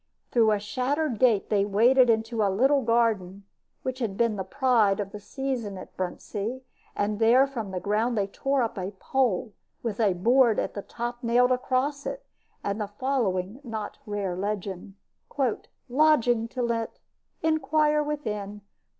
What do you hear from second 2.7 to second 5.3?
garden, which had been the pride of the